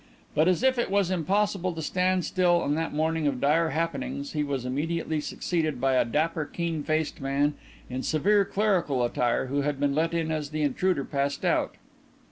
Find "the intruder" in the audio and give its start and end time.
10.49-11.05